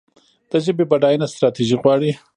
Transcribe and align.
د 0.49 0.53
ژبې 0.65 0.85
بډاینه 0.91 1.25
ستراتیژي 1.33 1.77
غواړي. 1.81 2.11